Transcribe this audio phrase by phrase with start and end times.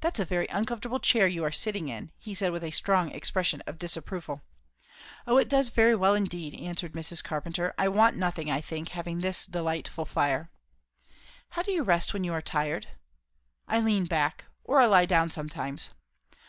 [0.00, 3.60] "That's a very uncomfortable chair you are sitting in!" he said with a strong expression
[3.68, 4.42] of disapproval.
[5.28, 7.22] "O it does very well indeed," answered Mrs.
[7.22, 7.72] Carpenter.
[7.78, 10.50] "I want nothing, I think, having this delightful fire."
[11.50, 12.88] "How do you rest when you are tired?"
[13.68, 14.46] "I lean back.
[14.64, 15.90] Or I lie down sometimes."